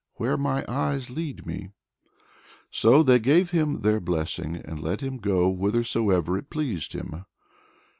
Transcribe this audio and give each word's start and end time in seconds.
"Where 0.15 0.35
my 0.35 0.65
eyes 0.67 1.11
lead 1.11 1.45
me." 1.45 1.69
So 2.71 3.03
they 3.03 3.19
gave 3.19 3.51
him 3.51 3.81
their 3.81 3.99
blessing, 3.99 4.55
and 4.55 4.79
let 4.81 5.01
him 5.01 5.17
go 5.17 5.53
whithersoever 5.53 6.39
it 6.39 6.49
pleased 6.49 6.93
him. 6.93 7.25